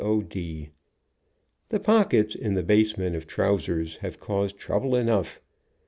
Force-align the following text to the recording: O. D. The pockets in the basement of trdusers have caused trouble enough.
O. 0.03 0.23
D. 0.23 0.71
The 1.69 1.79
pockets 1.79 2.33
in 2.33 2.55
the 2.55 2.63
basement 2.63 3.15
of 3.15 3.27
trdusers 3.27 3.97
have 3.97 4.19
caused 4.19 4.57
trouble 4.57 4.95
enough. 4.95 5.39